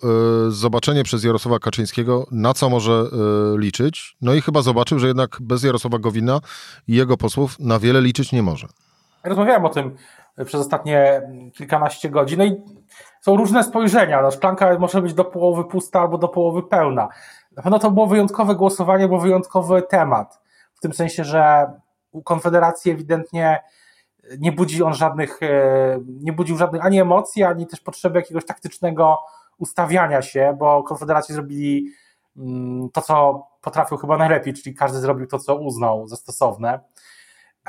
y, 0.47 0.51
zobaczenie 0.51 1.03
przez 1.03 1.23
Jarosława 1.23 1.59
Kaczyńskiego, 1.59 2.27
na 2.31 2.53
co 2.53 2.69
może 2.69 2.91
y, 2.91 3.57
liczyć. 3.59 4.17
No 4.21 4.33
i 4.33 4.41
chyba 4.41 4.61
zobaczył, 4.61 4.99
że 4.99 5.07
jednak 5.07 5.37
bez 5.41 5.63
Jarosława 5.63 5.99
Gowina 5.99 6.39
i 6.87 6.95
jego 6.95 7.17
posłów 7.17 7.59
na 7.59 7.79
wiele 7.79 8.01
liczyć 8.01 8.31
nie 8.31 8.43
może. 8.43 8.67
Rozmawiałem 9.23 9.65
o 9.65 9.69
tym 9.69 9.95
przez 10.45 10.61
ostatnie 10.61 11.21
kilkanaście 11.53 12.09
godzin. 12.09 12.37
No 12.37 12.45
i 12.45 12.55
są 13.21 13.37
różne 13.37 13.63
spojrzenia. 13.63 14.21
No, 14.21 14.31
szklanka 14.31 14.79
może 14.79 15.01
być 15.01 15.13
do 15.13 15.25
połowy 15.25 15.63
pusta 15.63 16.01
albo 16.01 16.17
do 16.17 16.27
połowy 16.27 16.63
pełna. 16.63 17.07
Na 17.55 17.63
pewno 17.63 17.79
to 17.79 17.91
było 17.91 18.07
wyjątkowe 18.07 18.55
głosowanie, 18.55 19.07
był 19.07 19.19
wyjątkowy 19.19 19.81
temat. 19.81 20.39
W 20.73 20.79
tym 20.79 20.93
sensie, 20.93 21.23
że 21.23 21.67
u 22.15 22.23
Konfederacji 22.23 22.91
ewidentnie 22.91 23.63
nie 24.39 24.51
budzi 24.51 24.83
on 24.83 24.93
żadnych, 24.93 25.43
e, 25.43 25.99
nie 26.07 26.33
budził 26.33 26.57
żadnych 26.57 26.85
ani 26.85 26.99
emocji, 26.99 27.43
ani 27.43 27.67
też 27.67 27.79
potrzeby 27.79 28.19
jakiegoś 28.19 28.45
taktycznego 28.45 29.17
ustawiania 29.57 30.21
się, 30.21 30.55
bo 30.59 30.83
Konfederacji 30.83 31.35
zrobili 31.35 31.87
mm, 32.37 32.89
to, 32.89 33.01
co 33.01 33.47
potrafił 33.61 33.97
chyba 33.97 34.17
najlepiej, 34.17 34.53
czyli 34.53 34.75
każdy 34.75 34.99
zrobił 34.99 35.27
to, 35.27 35.39
co 35.39 35.55
uznał 35.55 36.07
za 36.07 36.15
stosowne. 36.15 36.79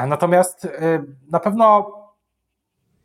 Natomiast 0.07 0.65
e, 0.65 0.69
na 1.31 1.41
pewno 1.41 1.93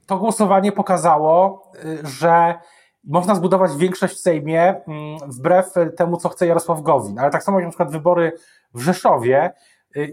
to 0.06 0.18
głosowanie 0.18 0.72
pokazało, 0.72 1.64
e, 1.76 2.08
że 2.08 2.60
można 3.04 3.36
zbudować 3.36 3.76
większość 3.76 4.16
w 4.16 4.20
Sejmie 4.20 4.62
mm, 4.88 5.18
wbrew 5.28 5.74
temu, 5.98 6.18
co 6.18 6.30
chce 6.30 6.48
Jarosław 6.48 6.82
Gowin. 6.82 7.20
Ale 7.20 7.32
tak 7.32 7.44
samo 7.44 7.60
jak 7.60 7.66
na 7.66 7.72
przykład 7.72 7.92
wybory 7.92 8.32
w 8.74 8.82
Rzeszowie, 8.82 9.54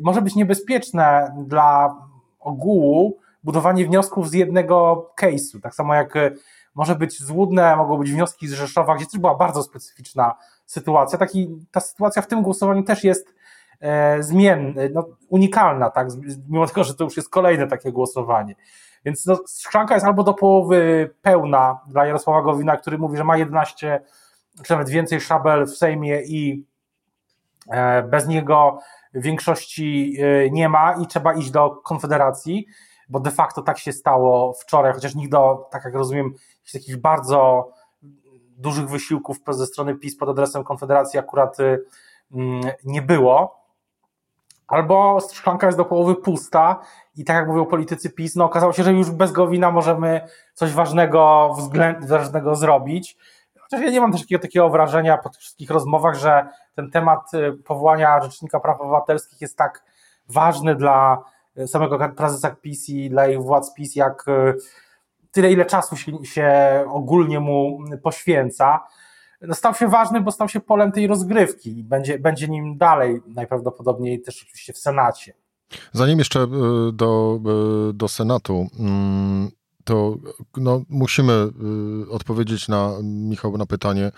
może 0.02 0.22
być 0.22 0.34
niebezpieczne 0.34 1.34
dla 1.46 1.96
ogółu 2.40 3.18
budowanie 3.44 3.86
wniosków 3.86 4.30
z 4.30 4.32
jednego 4.32 5.06
case'u. 5.20 5.60
Tak 5.60 5.74
samo 5.74 5.94
jak 5.94 6.16
y, 6.16 6.34
może 6.74 6.94
być 6.94 7.22
złudne, 7.22 7.76
mogą 7.76 7.98
być 7.98 8.12
wnioski 8.12 8.48
z 8.48 8.52
Rzeszowa, 8.52 8.94
gdzie 8.94 9.06
też 9.06 9.20
była 9.20 9.34
bardzo 9.34 9.62
specyficzna 9.62 10.34
sytuacja. 10.66 11.18
Taki, 11.18 11.48
ta 11.70 11.80
sytuacja 11.80 12.22
w 12.22 12.26
tym 12.26 12.42
głosowaniu 12.42 12.82
też 12.82 13.04
jest 13.04 13.34
e, 13.80 14.22
zmienna, 14.22 14.82
no, 14.92 15.06
unikalna, 15.28 15.90
tak, 15.90 16.08
mimo 16.48 16.66
tego, 16.66 16.84
że 16.84 16.94
to 16.94 17.04
już 17.04 17.16
jest 17.16 17.28
kolejne 17.28 17.66
takie 17.66 17.92
głosowanie. 17.92 18.54
Więc 19.04 19.26
no, 19.26 19.38
szklanka 19.60 19.94
jest 19.94 20.06
albo 20.06 20.22
do 20.22 20.34
połowy 20.34 21.10
pełna 21.22 21.80
dla 21.86 22.06
Jarosława 22.06 22.42
Gowina, 22.42 22.76
który 22.76 22.98
mówi, 22.98 23.16
że 23.16 23.24
ma 23.24 23.36
11 23.36 24.00
czy 24.64 24.72
nawet 24.72 24.88
więcej 24.88 25.20
szabel 25.20 25.66
w 25.66 25.76
Sejmie 25.76 26.22
i 26.22 26.66
e, 27.70 28.02
bez 28.02 28.26
niego 28.26 28.78
większości 29.14 30.16
e, 30.20 30.50
nie 30.50 30.68
ma 30.68 30.92
i 30.92 31.06
trzeba 31.06 31.34
iść 31.34 31.50
do 31.50 31.70
Konfederacji, 31.70 32.66
bo 33.08 33.20
de 33.20 33.30
facto 33.30 33.62
tak 33.62 33.78
się 33.78 33.92
stało 33.92 34.52
wczoraj, 34.52 34.92
chociaż 34.92 35.14
nikt 35.14 35.30
do, 35.30 35.68
tak 35.70 35.84
jak 35.84 35.94
rozumiem, 35.94 36.34
takich 36.72 36.96
bardzo 36.96 37.70
dużych 38.58 38.88
wysiłków 38.88 39.36
ze 39.48 39.66
strony 39.66 39.94
PiS 39.94 40.16
pod 40.16 40.28
adresem 40.28 40.64
Konfederacji 40.64 41.18
akurat 41.18 41.60
y, 41.60 41.84
mm, 42.32 42.60
nie 42.84 43.02
było. 43.02 43.58
Albo 44.68 45.18
szklanka 45.32 45.66
jest 45.66 45.78
do 45.78 45.84
połowy 45.84 46.16
pusta 46.16 46.80
i 47.16 47.24
tak 47.24 47.36
jak 47.36 47.48
mówią 47.48 47.66
politycy 47.66 48.10
PiS, 48.10 48.36
no 48.36 48.44
okazało 48.44 48.72
się, 48.72 48.82
że 48.82 48.92
już 48.92 49.10
bez 49.10 49.32
Gowina 49.32 49.70
możemy 49.70 50.20
coś 50.54 50.72
ważnego, 50.72 51.54
względ, 51.58 52.08
ważnego 52.08 52.54
zrobić. 52.54 53.16
Chociaż 53.70 53.84
ja 53.84 53.90
nie 53.90 54.00
mam 54.00 54.12
też 54.12 54.20
takiego, 54.20 54.42
takiego 54.42 54.70
wrażenia 54.70 55.18
po 55.18 55.28
tych 55.28 55.40
wszystkich 55.40 55.70
rozmowach, 55.70 56.18
że 56.18 56.48
ten 56.74 56.90
temat 56.90 57.34
y, 57.34 57.52
powołania 57.52 58.20
Rzecznika 58.22 58.60
Praw 58.60 58.80
Obywatelskich 58.80 59.40
jest 59.40 59.56
tak 59.56 59.84
ważny 60.28 60.74
dla 60.74 61.24
y, 61.58 61.68
samego 61.68 61.98
prezesa 62.16 62.50
PiS 62.50 62.88
i 62.88 63.10
dla 63.10 63.28
ich 63.28 63.42
władz 63.42 63.74
PiS, 63.74 63.96
jak 63.96 64.24
tyle, 65.30 65.52
ile 65.52 65.66
czasu 65.66 65.96
się, 65.96 66.24
się 66.24 66.84
ogólnie 66.88 67.40
mu 67.40 67.78
poświęca. 68.02 68.80
No 69.40 69.54
stał 69.54 69.74
się 69.74 69.88
ważny, 69.88 70.20
bo 70.20 70.32
stał 70.32 70.48
się 70.48 70.60
polem 70.60 70.92
tej 70.92 71.06
rozgrywki 71.06 71.78
i 71.78 71.84
będzie, 71.84 72.18
będzie 72.18 72.48
nim 72.48 72.78
dalej, 72.78 73.20
najprawdopodobniej 73.26 74.22
też 74.22 74.42
oczywiście 74.42 74.72
w 74.72 74.78
Senacie. 74.78 75.34
Zanim 75.92 76.18
jeszcze 76.18 76.46
do, 76.92 77.40
do 77.94 78.08
Senatu, 78.08 78.66
mm, 78.78 79.50
to 79.88 80.16
no, 80.56 80.82
musimy 80.88 81.32
e, 81.32 82.10
odpowiedzieć 82.10 82.68
na 82.68 82.92
Michał 83.02 83.58
na 83.58 83.66
pytanie, 83.66 84.10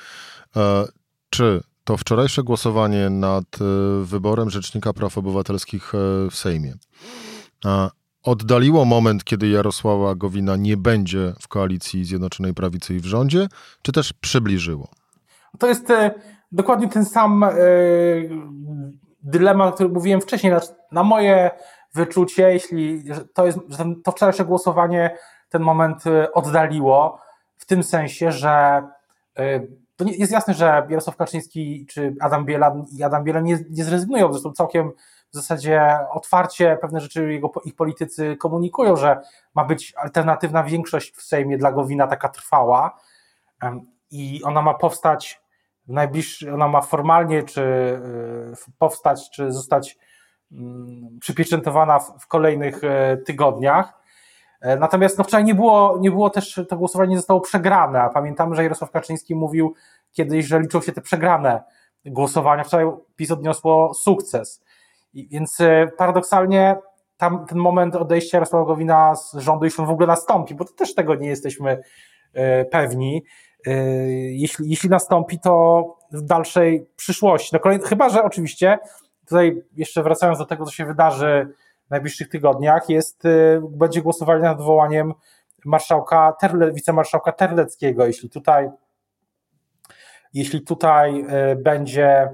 czy 1.31 1.61
to 1.85 1.97
wczorajsze 1.97 2.43
głosowanie 2.43 3.11
nad 3.11 3.45
wyborem 4.03 4.51
Rzecznika 4.51 4.93
Praw 4.93 5.19
Obywatelskich 5.19 5.93
w 6.31 6.37
Sejmie 6.37 6.75
oddaliło 8.23 8.85
moment, 8.85 9.25
kiedy 9.25 9.49
Jarosława 9.49 10.15
Gowina 10.15 10.57
nie 10.57 10.77
będzie 10.77 11.33
w 11.41 11.49
koalicji 11.49 12.05
Zjednoczonej 12.05 12.55
Prawicy 12.55 12.95
i 12.95 13.01
w 13.01 13.05
rządzie, 13.05 13.47
czy 13.83 13.93
też 13.93 14.13
przybliżyło? 14.13 14.89
To 15.59 15.67
jest 15.67 15.91
e, 15.91 16.15
dokładnie 16.53 16.89
ten 16.89 17.05
sam 17.05 17.45
e, 17.45 17.51
dylemat, 19.23 19.69
o 19.69 19.73
którym 19.73 19.93
mówiłem 19.93 20.21
wcześniej. 20.21 20.53
Na, 20.53 20.61
na 20.93 21.03
moje 21.03 21.51
wyczucie, 21.95 22.53
jeśli 22.53 23.05
to 23.35 23.47
jest, 23.47 23.59
to 24.05 24.13
wczorajsze 24.13 24.45
głosowanie 24.45 25.17
ten 25.51 25.63
moment 25.63 26.07
e, 26.07 26.33
oddaliło, 26.33 27.19
w 27.57 27.67
tym 27.67 27.83
sensie, 27.83 28.33
że 28.33 28.83
to 29.97 30.05
jest 30.05 30.33
jasne, 30.33 30.55
że 30.55 30.87
Jarosław 30.89 31.17
Kaczyński 31.17 31.87
czy 31.87 32.15
Adam 32.21 32.45
Bielan 32.45 32.85
i 32.93 33.03
Adam 33.03 33.25
Bielan 33.25 33.45
nie, 33.45 33.59
nie 33.71 33.85
zrezygnują, 33.85 34.33
zresztą 34.33 34.53
całkiem 34.53 34.93
w 35.33 35.35
zasadzie 35.35 35.99
otwarcie 36.11 36.79
pewne 36.81 37.01
rzeczy 37.01 37.33
jego, 37.33 37.53
ich 37.65 37.77
politycy 37.77 38.37
komunikują, 38.37 38.97
że 38.97 39.21
ma 39.55 39.65
być 39.65 39.95
alternatywna 39.97 40.63
większość 40.63 41.15
w 41.15 41.23
Sejmie 41.23 41.59
dla 41.59 41.73
Gowina 41.73 42.07
taka 42.07 42.29
trwała 42.29 43.01
i 44.11 44.43
ona 44.45 44.63
ma 44.63 44.75
powstać 44.75 45.43
w 45.87 45.93
najbliższym, 45.93 46.55
ona 46.55 46.69
ma 46.69 46.81
formalnie 46.81 47.43
czy 47.43 47.63
y, 48.69 48.73
powstać, 48.79 49.31
czy 49.31 49.53
zostać 49.53 49.99
mm, 50.53 51.19
przypieczętowana 51.21 51.99
w, 51.99 52.27
kolejnych 52.27 52.81
tygodniach. 53.27 54.00
E, 54.61 54.77
natomiast 54.77 55.19
no, 55.19 55.25
wczoraj 55.25 55.45
nie 55.45 55.55
było, 55.55 55.99
nie 56.01 56.11
było 56.11 56.31
też, 56.31 56.61
to 56.69 56.77
głosowanie 56.77 57.11
nie 57.11 57.17
zostało 57.17 57.41
przegrane, 57.41 58.03
a 58.03 58.09
pamiętamy, 58.09 58.57
że 58.57 58.63
Jarosław 58.63 58.91
Kaczyński 58.91 59.35
mówił 59.35 59.75
kiedyś, 60.13 60.47
że 60.47 60.61
liczą 60.61 60.81
się 60.81 60.93
te 60.93 61.01
przegrane 61.01 61.63
głosowania. 62.05 62.65
Wczoraj 62.65 62.87
PiS 63.17 63.31
odniosło 63.31 63.95
sukces. 63.95 64.65
I 65.13 65.29
więc 65.29 65.61
e, 65.61 65.91
paradoksalnie 65.99 66.77
tam 67.17 67.47
ten 67.47 67.59
moment 67.59 67.97
odejścia 67.97 68.39
Jarosława 68.39 68.67
Gowina 68.67 69.17
z 69.17 69.35
rządu 69.35 69.65
już 69.65 69.77
w 69.77 69.81
ogóle 69.81 70.07
nastąpi, 70.07 70.55
bo 70.55 70.65
to 70.65 70.73
też 70.73 70.95
tego 70.95 71.15
nie 71.15 71.29
jesteśmy 71.29 71.83
e, 72.33 72.65
pewni. 72.65 73.25
Jeśli, 74.31 74.71
jeśli 74.71 74.89
nastąpi, 74.89 75.41
to 75.41 75.85
w 76.13 76.23
dalszej 76.23 76.87
przyszłości. 76.97 77.51
No 77.53 77.59
kolej, 77.59 77.79
chyba, 77.81 78.09
że 78.09 78.23
oczywiście, 78.23 78.79
tutaj 79.21 79.63
jeszcze 79.77 80.03
wracając 80.03 80.39
do 80.39 80.47
tego, 80.47 80.65
co 80.65 80.73
się 80.73 80.85
wydarzy 80.87 81.55
najbliższych 81.91 82.29
tygodniach, 82.29 82.89
jest, 82.89 83.23
będzie 83.61 84.03
głosowanie 84.03 84.43
nad 84.43 84.59
odwołaniem 84.59 85.15
marszałka, 85.65 86.33
Terle, 86.41 86.73
wicemarszałka 86.73 87.33
Terleckiego. 87.33 88.07
Jeśli 88.07 88.31
tutaj, 88.31 88.71
jeśli 90.35 90.63
tutaj 90.63 91.25
będzie 91.57 92.31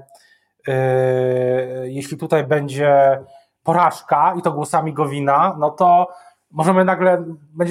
Yy, 0.67 1.91
jeśli 1.91 2.17
tutaj 2.17 2.43
będzie 2.43 3.19
porażka 3.63 4.33
i 4.39 4.41
to 4.41 4.51
głosami 4.51 4.93
Gowina, 4.93 5.55
no 5.59 5.69
to 5.69 6.07
możemy 6.51 6.85
nagle, 6.85 7.25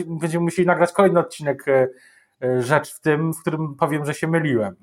będziemy 0.07 0.45
musieli 0.45 0.66
nagrać 0.66 0.93
kolejny 0.93 1.21
odcinek 1.21 1.64
rzecz 2.59 2.95
w 2.95 3.00
tym, 3.00 3.35
w 3.35 3.40
którym 3.40 3.75
powiem, 3.75 4.05
że 4.05 4.14
się 4.14 4.28
myliłem. 4.28 4.76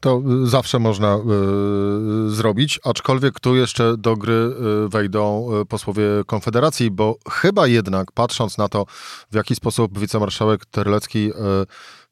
To 0.00 0.22
zawsze 0.44 0.78
można 0.78 1.16
y, 1.16 2.30
zrobić, 2.30 2.80
aczkolwiek 2.84 3.40
tu 3.40 3.56
jeszcze 3.56 3.96
do 3.96 4.16
gry 4.16 4.54
y, 4.84 4.88
wejdą 4.88 5.48
posłowie 5.68 6.04
Konfederacji, 6.26 6.90
bo 6.90 7.16
chyba 7.30 7.66
jednak 7.66 8.12
patrząc 8.12 8.58
na 8.58 8.68
to, 8.68 8.86
w 9.30 9.34
jaki 9.34 9.54
sposób 9.54 9.98
wicemarszałek 9.98 10.66
Terlecki 10.66 11.30
y, 11.30 11.34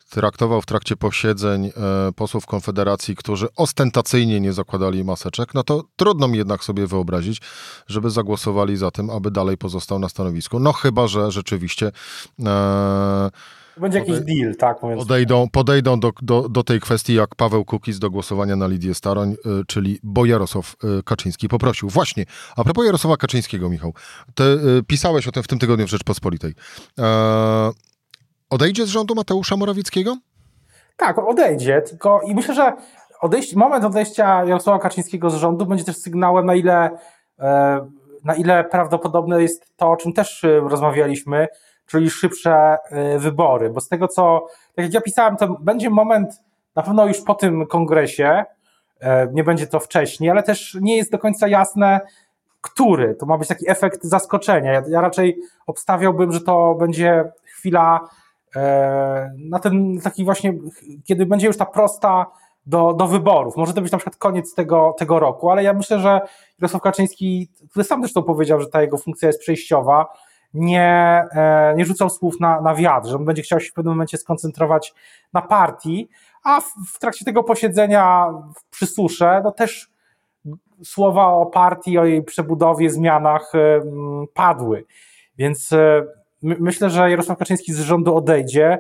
traktował 0.09 0.63
w 0.63 0.67
trakcie 0.67 0.97
posiedzeń 0.97 1.67
e, 1.67 1.73
posłów 2.13 2.47
Konfederacji, 2.47 3.17
którzy 3.17 3.49
ostentacyjnie 3.57 4.41
nie 4.41 4.53
zakładali 4.53 5.05
maseczek, 5.05 5.55
no 5.55 5.65
to 5.65 5.85
trudno 5.97 6.29
mi 6.29 6.39
jednak 6.39 6.65
sobie 6.65 6.87
wyobrazić, 6.87 7.41
żeby 7.87 8.11
zagłosowali 8.11 8.77
za 8.77 8.91
tym, 8.91 9.11
aby 9.11 9.31
dalej 9.31 9.57
pozostał 9.57 9.99
na 9.99 10.09
stanowisku. 10.09 10.61
No 10.61 10.73
chyba, 10.73 11.07
że 11.07 11.31
rzeczywiście. 11.31 11.93
E, 12.47 13.31
będzie 13.81 13.99
jakiś 13.99 14.21
deal, 14.21 14.57
tak 14.57 14.83
mówiąc. 14.83 15.03
Podejdą, 15.03 15.49
podejdą 15.53 16.01
do, 16.01 16.13
do, 16.23 16.49
do 16.49 16.63
tej 16.63 16.81
kwestii 16.81 17.15
jak 17.15 17.35
Paweł 17.35 17.65
Kukiz 17.65 17.99
do 17.99 18.11
głosowania 18.11 18.57
na 18.57 18.67
Lidię 18.67 18.95
Staroń, 18.95 19.33
y, 19.33 19.37
czyli 19.67 19.99
bo 20.03 20.27
Jarosław 20.27 20.77
y, 20.99 21.03
Kaczyński 21.03 21.49
poprosił. 21.49 21.89
Właśnie, 21.89 22.25
a 22.57 22.65
propos 22.65 22.87
Jarosława 22.87 23.17
Kaczyńskiego, 23.17 23.71
Michał, 23.71 23.95
ty 24.35 24.45
y, 24.45 24.83
pisałeś 24.87 25.29
o 25.29 25.33
tym 25.33 25.43
w 25.43 25.49
tym 25.49 25.59
tygodniu 25.59 25.87
w 25.87 25.91
Rzeczpospolitej. 25.91 26.55
E, 26.99 27.71
Odejdzie 28.51 28.87
z 28.87 28.89
rządu 28.89 29.15
Mateusza 29.15 29.57
Morawieckiego? 29.57 30.17
Tak, 30.97 31.19
odejdzie, 31.19 31.83
tylko 31.83 32.21
i 32.27 32.35
myślę, 32.35 32.55
że 32.55 32.73
odejść, 33.21 33.55
moment 33.55 33.85
odejścia 33.85 34.45
Jarosława 34.45 34.79
Kaczyńskiego 34.79 35.31
z 35.31 35.35
rządu 35.35 35.67
będzie 35.67 35.85
też 35.85 35.97
sygnałem, 35.97 36.47
na 36.47 36.55
ile, 36.55 36.91
e, 37.39 37.81
na 38.25 38.35
ile 38.35 38.65
prawdopodobne 38.65 39.43
jest 39.43 39.77
to, 39.77 39.91
o 39.91 39.97
czym 39.97 40.13
też 40.13 40.47
rozmawialiśmy, 40.63 41.49
czyli 41.89 42.11
szybsze 42.11 42.77
e, 42.91 43.19
wybory. 43.19 43.71
Bo 43.71 43.81
z 43.81 43.89
tego, 43.89 44.09
co, 44.09 44.47
tak 44.75 44.85
jak 44.85 44.95
ja 44.95 45.01
pisałem, 45.01 45.37
to 45.37 45.49
będzie 45.61 45.91
moment 45.91 46.43
na 46.77 46.83
pewno 46.83 47.07
już 47.07 47.21
po 47.21 47.35
tym 47.35 47.67
kongresie, 47.67 48.45
nie 49.33 49.45
będzie 49.45 49.67
to 49.67 49.81
wcześniej, 49.81 50.31
ale 50.31 50.43
też 50.43 50.79
nie 50.81 50.97
jest 50.97 51.13
do 51.13 51.19
końca 51.19 51.49
jasne, 51.49 52.01
który. 52.61 53.15
To 53.15 53.27
ma 53.27 53.39
być 53.39 53.49
taki 53.49 53.71
efekt 53.71 54.05
zaskoczenia. 54.05 54.73
Ja, 54.73 54.83
ja 54.89 55.01
raczej 55.01 55.39
obstawiałbym, 55.67 56.33
że 56.33 56.41
to 56.41 56.75
będzie 56.75 57.25
chwila 57.45 58.01
E, 58.57 59.33
na 59.39 59.59
ten 59.59 60.01
taki 60.01 60.25
właśnie, 60.25 60.55
kiedy 61.05 61.27
będzie 61.27 61.47
już 61.47 61.57
ta 61.57 61.67
prosta 61.67 62.27
do, 62.67 62.93
do 62.93 63.07
wyborów. 63.07 63.57
Może 63.57 63.73
to 63.73 63.81
być 63.81 63.93
na 63.93 63.99
przykład 63.99 64.17
koniec 64.17 64.55
tego, 64.55 64.95
tego 64.99 65.19
roku, 65.19 65.51
ale 65.51 65.63
ja 65.63 65.73
myślę, 65.73 66.01
że 66.01 66.21
Jarosław 66.61 66.83
Kaczyński, 66.83 67.49
który 67.71 67.85
sam 67.85 68.01
zresztą 68.01 68.23
powiedział, 68.23 68.61
że 68.61 68.67
ta 68.67 68.83
jego 68.83 68.99
funkcja 68.99 69.29
jest 69.29 69.41
przejściowa, 69.41 70.07
nie, 70.55 71.25
e, 71.33 71.75
nie 71.77 71.85
rzucał 71.85 72.11
słów 72.11 72.41
na, 72.41 72.61
na 72.61 72.75
wiatr, 72.75 73.09
że 73.09 73.17
on 73.17 73.25
będzie 73.25 73.43
chciał 73.43 73.61
się 73.61 73.71
w 73.71 73.75
pewnym 73.75 73.95
momencie 73.95 74.19
skoncentrować 74.19 74.95
na 75.33 75.43
partii, 75.43 76.09
a 76.45 76.61
w, 76.61 76.73
w 76.95 76.99
trakcie 76.99 77.25
tego 77.25 77.45
posiedzenia 77.45 78.27
przy 78.71 78.87
susze, 78.87 79.41
no 79.45 79.53
też 79.53 79.91
słowa 80.85 81.27
o 81.27 81.47
partii, 81.47 81.99
o 81.99 82.05
jej 82.05 82.23
przebudowie, 82.23 82.91
zmianach 82.91 83.53
e, 83.55 83.81
padły. 84.35 84.85
Więc 85.39 85.71
myślę, 86.43 86.91
że 86.91 87.11
Jarosław 87.11 87.39
Kaczyński 87.39 87.73
z 87.73 87.81
rządu 87.81 88.17
odejdzie. 88.17 88.79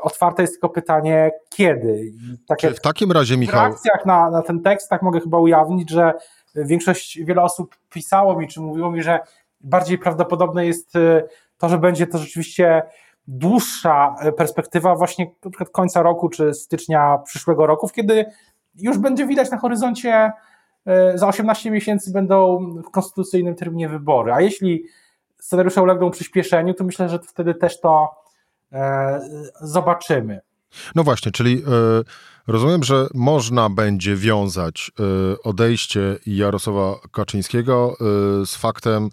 Otwarte 0.00 0.42
jest 0.42 0.54
tylko 0.54 0.68
pytanie, 0.68 1.30
kiedy. 1.48 2.12
Czy 2.58 2.74
w 2.74 2.80
takim 2.80 3.12
razie, 3.12 3.36
Michał. 3.36 3.60
W 3.60 3.64
reakcjach 3.64 4.06
na, 4.06 4.30
na 4.30 4.42
ten 4.42 4.62
tekst, 4.62 4.88
tak 4.88 5.02
mogę 5.02 5.20
chyba 5.20 5.38
ujawnić, 5.38 5.90
że 5.90 6.14
większość, 6.54 7.18
wiele 7.24 7.42
osób 7.42 7.76
pisało 7.90 8.38
mi, 8.38 8.48
czy 8.48 8.60
mówiło 8.60 8.90
mi, 8.90 9.02
że 9.02 9.18
bardziej 9.60 9.98
prawdopodobne 9.98 10.66
jest 10.66 10.96
y, 10.96 11.22
to, 11.58 11.68
że 11.68 11.78
będzie 11.78 12.06
to 12.06 12.18
rzeczywiście 12.18 12.82
dłuższa 13.28 14.16
perspektywa, 14.36 14.94
właśnie 14.94 15.26
na 15.44 15.50
przykład 15.50 15.70
końca 15.70 16.02
roku, 16.02 16.28
czy 16.28 16.54
stycznia 16.54 17.18
przyszłego 17.18 17.66
roku, 17.66 17.88
kiedy 17.88 18.24
już 18.74 18.98
będzie 18.98 19.26
widać 19.26 19.50
na 19.50 19.58
horyzoncie 19.58 20.32
y, 21.14 21.18
za 21.18 21.28
18 21.28 21.70
miesięcy 21.70 22.12
będą 22.12 22.58
w 22.86 22.90
konstytucyjnym 22.90 23.54
terminie 23.54 23.88
wybory. 23.88 24.32
A 24.32 24.40
jeśli 24.40 24.84
scenariusze 25.40 25.82
ulegną 25.82 26.10
przyspieszeniu, 26.10 26.74
to 26.74 26.84
myślę, 26.84 27.08
że 27.08 27.18
wtedy 27.18 27.54
też 27.54 27.80
to 27.80 28.14
e, 28.72 29.20
zobaczymy. 29.60 30.40
No 30.94 31.04
właśnie, 31.04 31.32
czyli 31.32 31.62
rozumiem, 32.46 32.82
że 32.82 33.06
można 33.14 33.70
będzie 33.70 34.16
wiązać 34.16 34.90
odejście 35.44 36.18
Jarosława 36.26 36.96
Kaczyńskiego 37.12 37.96
z 38.46 38.54
faktem 38.56 39.10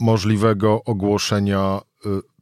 możliwego 0.00 0.80
ogłoszenia 0.84 1.80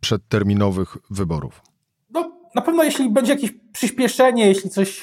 przedterminowych 0.00 0.96
wyborów. 1.10 1.62
No, 2.10 2.32
na 2.54 2.62
pewno 2.62 2.84
jeśli 2.84 3.10
będzie 3.10 3.32
jakieś 3.32 3.52
przyspieszenie, 3.72 4.46
jeśli 4.46 4.70
coś, 4.70 5.00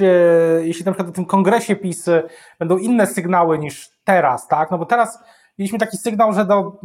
jeśli 0.62 0.86
na 0.86 0.91
przykład 0.91 1.08
na 1.08 1.13
tym 1.13 1.25
kongresie 1.25 1.75
PiS 1.75 2.05
będą 2.60 2.77
inne 2.77 3.08
sygnały 3.08 3.60
niż 3.60 3.89
teraz, 4.03 4.48
tak? 4.48 4.72
No 4.72 4.77
bo 4.77 4.86
teraz 4.86 5.19
mieliśmy 5.58 5.79
taki 5.79 5.98
sygnał, 5.98 6.34
że 6.34 6.46
do, 6.46 6.79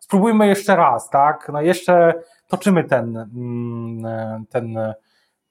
spróbujmy 0.00 0.46
jeszcze 0.46 0.76
raz, 0.76 1.10
tak? 1.10 1.50
No 1.52 1.62
jeszcze 1.62 2.14
toczymy 2.48 2.84
ten, 2.84 3.16
mm, 3.16 4.46
ten 4.46 4.78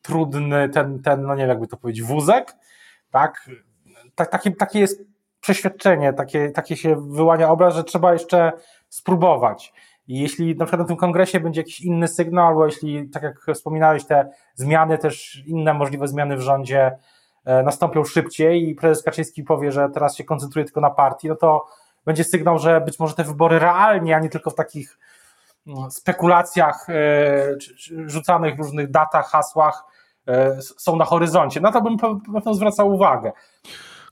trudny, 0.02 0.70
ten, 0.70 1.02
ten, 1.02 1.22
no 1.22 1.36
nie 1.36 1.42
wiem 1.42 1.50
jakby 1.50 1.68
to 1.68 1.78
powiedzieć, 1.78 2.04
wózek, 2.04 2.56
tak? 3.12 3.50
tak 4.16 4.30
takie, 4.30 4.52
takie 4.52 4.80
jest 4.80 5.04
przeświadczenie, 5.42 6.14
takie, 6.14 6.52
takie 6.52 6.78
się 6.78 6.96
wyłania 7.12 7.50
obraz, 7.50 7.76
że 7.76 7.84
trzeba 7.84 8.14
jeszcze 8.14 8.52
spróbować. 8.90 9.74
I 10.08 10.20
jeśli 10.20 10.56
na 10.56 10.66
przykład 10.66 10.82
na 10.82 10.88
tym 10.88 10.98
kongresie 10.98 11.40
będzie 11.40 11.62
jakiś 11.62 11.82
inny 11.82 12.08
sygnał, 12.08 12.48
albo 12.48 12.66
jeśli, 12.66 13.10
tak 13.10 13.24
jak 13.24 13.46
wspominałeś, 13.54 14.06
te 14.06 14.30
zmiany, 14.56 14.98
też 14.98 15.44
inne 15.46 15.74
możliwe 15.74 16.08
zmiany 16.08 16.38
w 16.38 16.42
rządzie 16.42 16.98
e, 17.46 17.64
nastąpią 17.64 18.04
szybciej 18.04 18.70
i 18.70 18.76
prezes 18.76 19.04
Kaczyński 19.04 19.44
powie, 19.44 19.72
że 19.72 19.90
teraz 19.94 20.16
się 20.16 20.24
koncentruje 20.24 20.66
tylko 20.66 20.82
na 20.82 20.90
partii, 20.90 21.28
no 21.28 21.36
to 21.36 21.66
będzie 22.06 22.24
sygnał, 22.24 22.60
że 22.60 22.82
być 22.82 23.00
może 23.00 23.16
te 23.16 23.24
wybory 23.24 23.60
realnie, 23.60 24.16
a 24.16 24.20
nie 24.20 24.30
tylko 24.30 24.50
w 24.50 24.56
takich 24.56 25.00
spekulacjach 25.90 26.90
e, 26.90 27.58
rzucanych 28.06 28.58
różnych 28.58 28.92
datach, 28.92 29.30
hasłach 29.30 29.84
e, 30.28 30.62
są 30.62 30.96
na 30.96 31.06
horyzoncie. 31.06 31.62
Na 31.62 31.72
to 31.72 31.82
bym 31.82 31.98
pewno 32.34 32.54
zwracał 32.54 32.94
uwagę. 32.94 33.32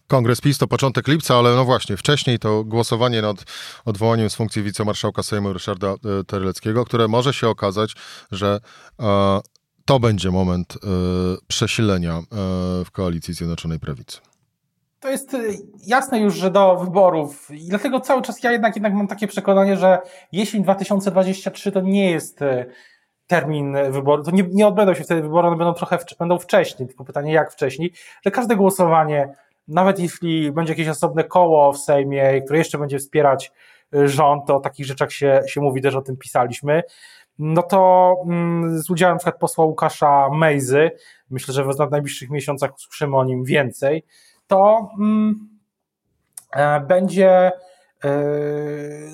Kongres 0.08 0.42
PiS 0.42 0.58
to 0.58 0.68
początek 0.68 1.08
lipca, 1.08 1.36
ale 1.36 1.56
no 1.56 1.66
właśnie, 1.66 1.98
wcześniej 1.98 2.40
to 2.40 2.64
głosowanie 2.64 3.22
nad 3.22 3.38
odwołaniem 3.86 4.30
z 4.30 4.36
funkcji 4.36 4.64
wicemarszałka 4.64 5.24
Sejmu 5.24 5.54
Ryszarda 5.54 5.88
e, 5.88 5.96
Terleckiego, 6.28 6.86
które 6.86 7.08
może 7.08 7.34
się 7.34 7.50
okazać, 7.50 7.96
że 8.32 8.60
to 9.86 10.00
będzie 10.00 10.32
moment 10.32 10.78
przesilenia 11.48 12.22
w 12.86 12.92
koalicji 12.92 13.34
Zjednoczonej 13.34 13.80
Prawicy 13.80 14.33
to 15.04 15.10
jest 15.10 15.34
y, 15.34 15.54
jasne 15.88 16.20
już, 16.20 16.36
że 16.36 16.52
do 16.52 16.76
wyborów. 16.76 17.52
I 17.52 17.68
dlatego 17.70 18.00
cały 18.00 18.22
czas 18.22 18.44
ja 18.44 18.52
jednak, 18.52 18.76
jednak 18.76 18.94
mam 18.94 19.08
takie 19.08 19.28
przekonanie, 19.28 19.78
że 19.78 20.00
jesień 20.32 20.64
2023 20.64 21.72
to 21.72 21.82
nie 21.82 22.12
jest 22.12 22.42
y, 22.42 22.66
termin 23.28 23.78
wyboru, 23.90 24.24
to 24.24 24.32
nie, 24.32 24.44
nie 24.52 24.68
odbędą 24.68 24.94
się 24.94 25.04
wtedy 25.04 25.22
wybory, 25.22 25.48
one 25.48 25.58
będą 25.58 25.74
trochę 25.74 25.98
będą 26.20 26.40
wcześniej, 26.40 26.88
tylko 26.88 27.06
pytanie 27.06 27.34
jak 27.34 27.52
wcześniej, 27.52 27.94
że 28.26 28.32
każde 28.32 28.56
głosowanie, 28.56 29.34
nawet 29.68 30.00
jeśli 30.00 30.52
będzie 30.52 30.74
jakieś 30.74 30.88
osobne 30.88 31.24
koło 31.24 31.74
w 31.74 31.78
Sejmie, 31.78 32.42
które 32.42 32.60
jeszcze 32.60 32.78
będzie 32.78 33.00
wspierać 33.00 33.52
y, 33.96 34.08
rząd, 34.08 34.46
to 34.46 34.56
o 34.56 34.60
takich 34.60 34.86
rzeczach 34.86 35.12
się, 35.12 35.42
się 35.48 35.62
mówi, 35.62 35.82
też 35.82 35.96
o 35.96 36.02
tym 36.02 36.18
pisaliśmy, 36.18 36.84
no 37.40 37.64
to 37.64 38.16
mm, 38.26 38.80
z 38.82 38.90
udziałem 38.90 39.18
przykład 39.18 39.40
posła 39.40 39.66
Łukasza 39.66 40.30
Mejzy, 40.30 40.92
myślę, 41.30 41.54
że 41.54 41.64
w 41.64 41.92
najbliższych 41.92 42.30
miesiącach 42.30 42.76
usłyszymy 42.76 43.18
o 43.18 43.24
nim 43.24 43.44
więcej, 43.44 44.04
to 44.54 44.90
mm, 45.00 45.50
e, 46.52 46.80
będzie 46.80 47.52
e, 48.04 48.12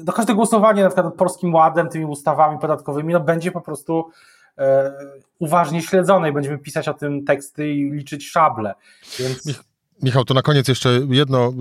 do 0.03 0.13
każde 0.13 0.35
głosowanie 0.35 0.83
na 0.83 0.89
przykład 0.89 1.05
nad 1.05 1.15
Polskim 1.15 1.55
Ładem, 1.55 1.89
tymi 1.89 2.05
ustawami 2.05 2.59
podatkowymi, 2.59 3.13
no 3.13 3.19
będzie 3.19 3.51
po 3.51 3.61
prostu 3.61 4.09
e, 4.57 4.91
uważnie 5.39 5.81
śledzone 5.81 6.29
i 6.29 6.33
będziemy 6.33 6.57
pisać 6.57 6.87
o 6.87 6.93
tym 6.93 7.25
teksty 7.25 7.69
i 7.69 7.91
liczyć 7.91 8.29
szable. 8.29 8.73
Więc... 9.19 9.59
Michał, 10.03 10.25
to 10.25 10.33
na 10.33 10.41
koniec 10.41 10.67
jeszcze 10.67 10.89
jedno 11.09 11.53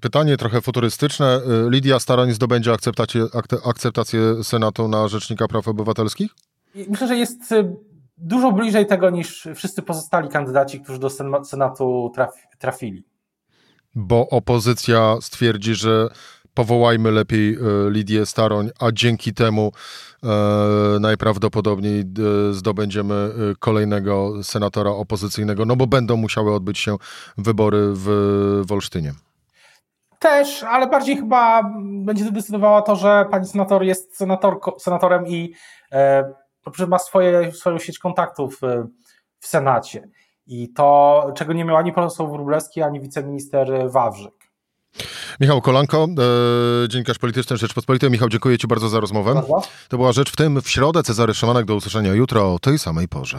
pytanie, 0.00 0.36
trochę 0.36 0.60
futurystyczne. 0.60 1.40
Lidia 1.68 1.98
Staroń 1.98 2.32
zdobędzie 2.32 2.72
akceptację, 2.72 3.26
akceptację 3.64 4.44
Senatu 4.44 4.88
na 4.88 5.08
Rzecznika 5.08 5.48
Praw 5.48 5.68
Obywatelskich? 5.68 6.30
Myślę, 6.88 7.08
że 7.08 7.16
jest 7.16 7.54
dużo 8.22 8.52
bliżej 8.52 8.86
tego 8.86 9.10
niż 9.10 9.48
wszyscy 9.54 9.82
pozostali 9.82 10.28
kandydaci, 10.28 10.80
którzy 10.80 10.98
do 10.98 11.10
Senatu 11.44 12.12
trafili. 12.58 13.04
Bo 13.94 14.28
opozycja 14.28 15.16
stwierdzi, 15.20 15.74
że 15.74 16.08
powołajmy 16.54 17.10
lepiej 17.10 17.54
e, 17.54 17.58
Lidię 17.90 18.26
Staroń, 18.26 18.70
a 18.80 18.86
dzięki 18.92 19.34
temu 19.34 19.72
e, 20.22 20.28
najprawdopodobniej 21.00 22.00
e, 22.00 22.04
zdobędziemy 22.52 23.14
kolejnego 23.58 24.42
senatora 24.42 24.90
opozycyjnego, 24.90 25.64
no 25.64 25.76
bo 25.76 25.86
będą 25.86 26.16
musiały 26.16 26.54
odbyć 26.54 26.78
się 26.78 26.96
wybory 27.38 27.78
w 27.94 28.08
Wolsztynie. 28.66 29.12
Też, 30.18 30.62
ale 30.62 30.86
bardziej 30.86 31.16
chyba 31.16 31.62
będzie 32.04 32.30
decydowała 32.30 32.82
to, 32.82 32.96
że 32.96 33.26
pani 33.30 33.46
senator 33.46 33.82
jest 33.82 34.16
senatorko, 34.16 34.76
senatorem 34.78 35.26
i 35.26 35.54
ma 36.88 36.98
swoje, 36.98 37.52
swoją 37.52 37.78
sieć 37.78 37.98
kontaktów 37.98 38.62
y, 38.62 38.86
w 39.38 39.46
Senacie. 39.46 40.08
I 40.46 40.72
to, 40.72 41.32
czego 41.36 41.52
nie 41.52 41.64
miał 41.64 41.76
ani 41.76 41.92
profesor 41.92 42.30
Wróblewski, 42.30 42.82
ani 42.82 43.00
wiceminister 43.00 43.90
Wawrzyk. 43.90 44.52
Michał 45.40 45.60
Kolanko, 45.60 46.04
e, 46.84 46.88
dziennikarz 46.88 47.18
polityczny 47.18 47.56
Rzeczpospolitej. 47.56 48.10
Michał, 48.10 48.28
dziękuję 48.28 48.58
Ci 48.58 48.66
bardzo 48.66 48.88
za 48.88 49.00
rozmowę. 49.00 49.34
Bardzo. 49.34 49.62
To 49.88 49.96
była 49.96 50.12
Rzecz 50.12 50.32
w 50.32 50.36
tym 50.36 50.62
w 50.62 50.70
środę. 50.70 51.02
Cezary 51.02 51.34
Szymanek, 51.34 51.64
do 51.64 51.74
usłyszenia 51.74 52.12
jutro 52.14 52.54
o 52.54 52.58
tej 52.58 52.78
samej 52.78 53.08
porze. 53.08 53.38